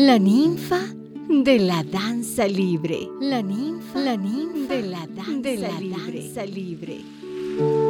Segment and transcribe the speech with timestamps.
[0.00, 0.80] La ninfa
[1.28, 3.06] de la danza libre.
[3.20, 5.68] La ninfa, la ninfa de la danza.
[5.68, 7.89] Danza libre.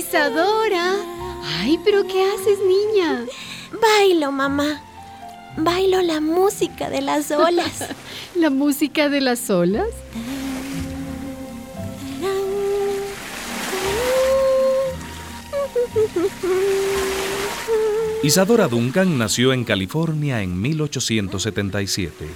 [0.00, 0.96] Isadora.
[1.60, 3.26] Ay, pero ¿qué haces, niña?
[3.82, 4.80] Bailo, mamá.
[5.58, 7.84] Bailo la música de las olas.
[8.34, 9.88] ¿La música de las olas?
[18.22, 22.26] Isadora Duncan nació en California en 1877.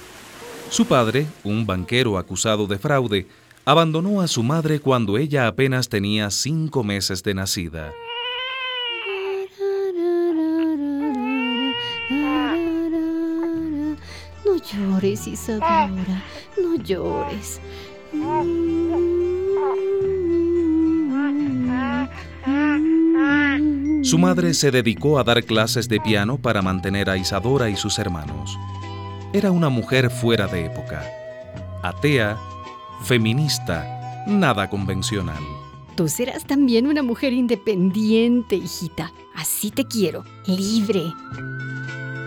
[0.69, 3.27] Su padre, un banquero acusado de fraude,
[3.65, 7.93] abandonó a su madre cuando ella apenas tenía cinco meses de nacida.
[14.45, 16.23] No llores, Isadora,
[16.61, 17.59] no llores.
[24.03, 27.97] Su madre se dedicó a dar clases de piano para mantener a Isadora y sus
[27.97, 28.57] hermanos.
[29.33, 31.03] Era una mujer fuera de época,
[31.81, 32.37] atea,
[33.03, 35.43] feminista, nada convencional.
[35.95, 39.13] Tú serás también una mujer independiente, hijita.
[39.33, 41.13] Así te quiero, libre.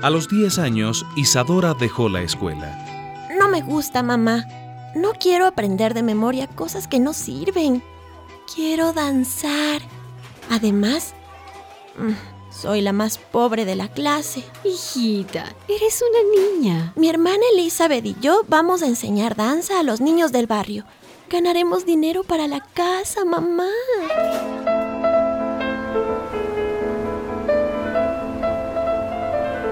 [0.03, 3.29] A los 10 años, Isadora dejó la escuela.
[3.39, 4.45] No me gusta, mamá.
[4.95, 7.83] No quiero aprender de memoria cosas que no sirven.
[8.55, 9.83] Quiero danzar.
[10.51, 11.15] Además,
[11.99, 14.43] mm, soy la más pobre de la clase.
[14.65, 16.93] Hijita, eres una niña.
[16.97, 20.85] Mi hermana Elizabeth y yo vamos a enseñar danza a los niños del barrio.
[21.31, 23.69] Ganaremos dinero para la casa, mamá.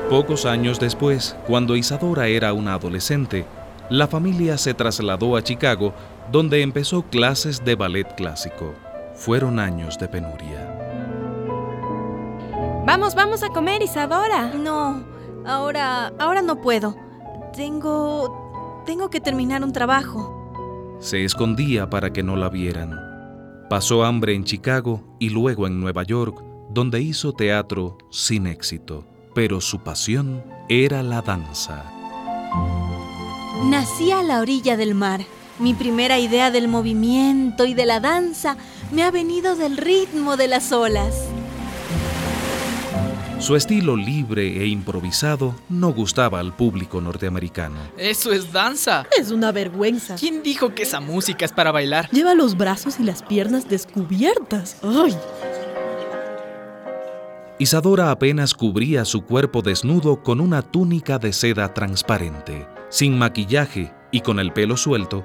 [0.09, 3.45] Pocos años después, cuando Isadora era una adolescente,
[3.91, 5.93] la familia se trasladó a Chicago,
[6.31, 8.75] donde empezó clases de ballet clásico.
[9.15, 10.76] Fueron años de penuria.
[12.87, 14.55] Vamos, vamos a comer, Isadora.
[14.55, 15.05] No,
[15.45, 16.97] ahora, ahora no puedo.
[17.55, 20.97] Tengo, tengo que terminar un trabajo.
[21.01, 22.99] Se escondía para que no la vieran.
[23.69, 29.05] Pasó hambre en Chicago y luego en Nueva York, donde hizo teatro sin éxito
[29.37, 31.85] pero su pasión era la danza.
[33.65, 35.27] Nací a la orilla del mar.
[35.59, 38.57] Mi primera idea del movimiento y de la danza
[38.93, 41.29] me ha venido del ritmo de las olas.
[43.39, 47.77] Su estilo libre e improvisado no gustaba al público norteamericano.
[47.99, 49.07] Eso es danza.
[49.17, 50.15] Es una vergüenza.
[50.15, 52.09] ¿Quién dijo que esa música es para bailar?
[52.13, 54.79] Lleva los brazos y las piernas descubiertas.
[54.83, 55.15] ¡Ay!
[57.59, 62.67] Isadora apenas cubría su cuerpo desnudo con una túnica de seda transparente.
[62.89, 65.25] Sin maquillaje y con el pelo suelto,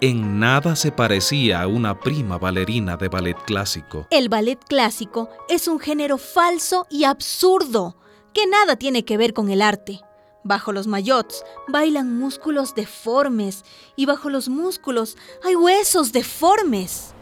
[0.00, 4.06] en nada se parecía a una prima bailarina de ballet clásico.
[4.10, 7.96] El ballet clásico es un género falso y absurdo,
[8.32, 10.00] que nada tiene que ver con el arte.
[10.42, 13.62] Bajo los maillots bailan músculos deformes
[13.94, 17.14] y bajo los músculos hay huesos deformes.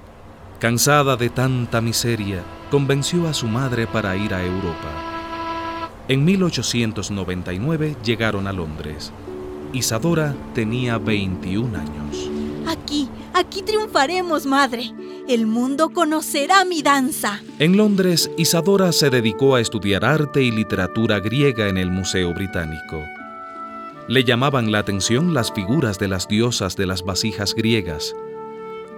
[0.61, 4.93] Cansada de tanta miseria, convenció a su madre para ir a Europa.
[6.07, 9.13] En 1899 llegaron a Londres.
[9.73, 12.38] Isadora tenía 21 años.
[12.69, 14.93] Aquí, aquí triunfaremos, madre.
[15.27, 17.41] El mundo conocerá mi danza.
[17.59, 23.03] En Londres, Isadora se dedicó a estudiar arte y literatura griega en el Museo Británico.
[24.09, 28.15] Le llamaban la atención las figuras de las diosas de las vasijas griegas,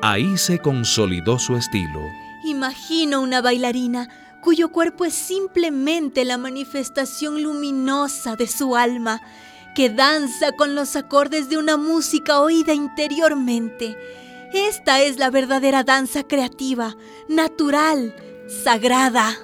[0.02, 2.00] Ahí se consolidó su estilo.
[2.42, 4.08] Imagino una bailarina
[4.40, 9.20] cuyo cuerpo es simplemente la manifestación luminosa de su alma,
[9.74, 13.96] que danza con los acordes de una música oída interiormente.
[14.52, 16.96] Esta es la verdadera danza creativa,
[17.28, 18.14] natural,
[18.64, 19.36] sagrada.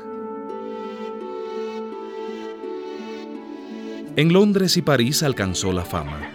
[4.17, 6.33] En Londres y París alcanzó la fama.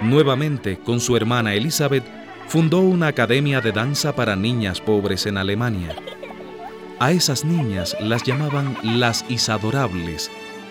[0.00, 2.04] Nuevamente, con su hermana Elizabeth,
[2.48, 5.94] fundó una academia de danza para niñas pobres en Alemania.
[6.98, 10.30] A esas niñas las llamaban las Isadorables,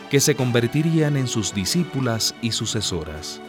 [0.10, 3.42] que se convertirían en sus discípulas y sucesoras.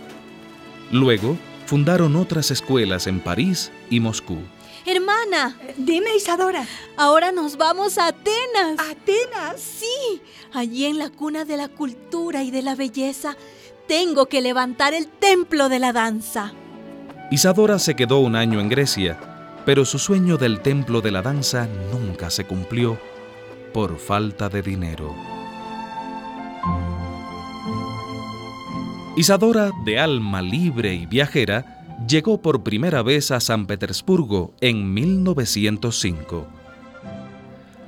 [0.90, 1.36] Luego,
[1.66, 4.38] fundaron otras escuelas en París y Moscú.
[4.86, 6.66] Hermana, dime Isadora.
[6.96, 8.78] Ahora nos vamos a Atenas.
[8.78, 9.60] ¿Atenas?
[9.60, 10.20] Sí,
[10.52, 13.36] allí en la cuna de la cultura y de la belleza,
[13.86, 16.52] tengo que levantar el templo de la danza.
[17.30, 19.20] Isadora se quedó un año en Grecia,
[19.64, 22.98] pero su sueño del templo de la danza nunca se cumplió
[23.72, 25.39] por falta de dinero.
[29.16, 36.46] Isadora, de alma libre y viajera, llegó por primera vez a San Petersburgo en 1905.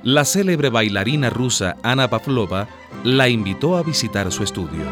[0.03, 2.67] La célebre bailarina rusa Ana Pavlova
[3.05, 4.83] la invitó a visitar su estudio.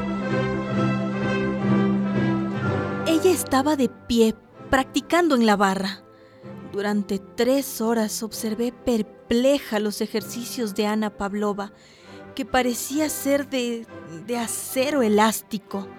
[3.05, 4.33] Ella estaba de pie,
[4.69, 6.01] practicando en la barra.
[6.71, 11.73] Durante tres horas observé perpleja los ejercicios de Ana Pavlova,
[12.35, 13.85] que parecía ser de,
[14.25, 15.89] de acero elástico.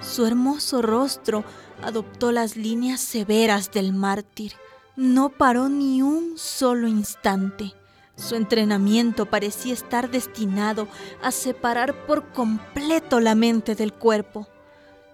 [0.00, 1.44] Su hermoso rostro
[1.82, 4.52] adoptó las líneas severas del mártir.
[4.94, 7.74] No paró ni un solo instante.
[8.16, 10.88] Su entrenamiento parecía estar destinado
[11.22, 14.48] a separar por completo la mente del cuerpo.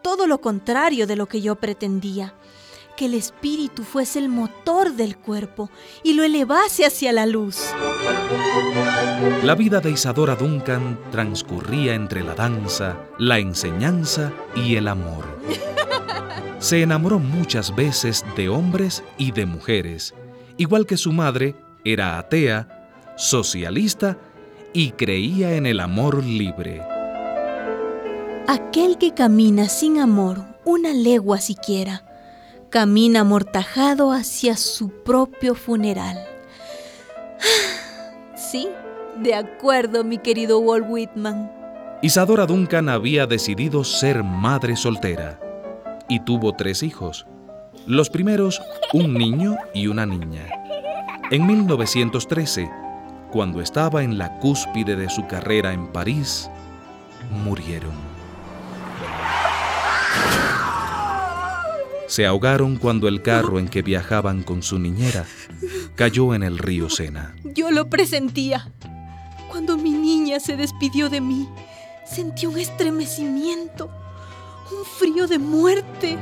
[0.03, 2.35] Todo lo contrario de lo que yo pretendía,
[2.97, 5.71] que el espíritu fuese el motor del cuerpo
[6.03, 7.59] y lo elevase hacia la luz.
[9.43, 15.39] La vida de Isadora Duncan transcurría entre la danza, la enseñanza y el amor.
[16.59, 20.15] Se enamoró muchas veces de hombres y de mujeres,
[20.57, 24.17] igual que su madre era atea, socialista
[24.73, 26.83] y creía en el amor libre.
[28.49, 32.05] Aquel que camina sin amor una legua siquiera,
[32.73, 36.19] camina amortajado hacia su propio funeral.
[38.35, 38.69] Sí,
[39.23, 41.51] de acuerdo, mi querido Walt Whitman.
[42.03, 45.41] Isadora Duncan había decidido ser madre soltera
[46.07, 47.25] y tuvo tres hijos.
[47.87, 48.61] Los primeros,
[48.93, 50.47] un niño y una niña.
[51.31, 52.71] En 1913,
[53.31, 56.51] cuando estaba en la cúspide de su carrera en París,
[57.45, 58.12] murieron.
[62.13, 65.25] Se ahogaron cuando el carro en que viajaban con su niñera
[65.95, 67.35] cayó en el río Sena.
[67.43, 68.71] Yo lo presentía.
[69.49, 71.49] Cuando mi niña se despidió de mí,
[72.05, 73.91] sentí un estremecimiento,
[74.71, 76.19] un frío de muerte.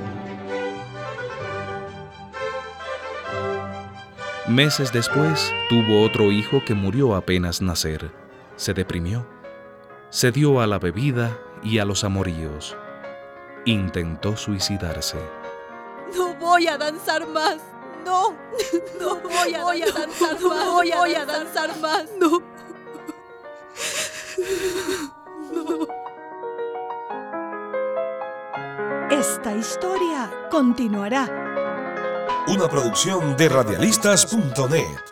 [4.47, 8.13] Meses después, tuvo otro hijo que murió apenas nacer.
[8.55, 9.27] Se deprimió.
[10.11, 12.77] Se dio a la bebida y a los amoríos.
[13.65, 15.40] Intentó suicidarse.
[16.51, 17.59] Voy a danzar más.
[18.05, 18.35] No,
[18.99, 20.65] no voy a, voy a danzar más.
[20.65, 22.07] No voy a, voy a danzar más.
[22.19, 22.43] No.
[25.55, 25.87] no.
[29.11, 31.29] Esta historia continuará.
[32.49, 35.10] Una producción de radialistas.net.